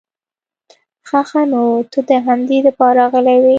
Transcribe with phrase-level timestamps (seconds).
[1.07, 3.49] خه خه نو ته د همدې د پاره راغلې وې؟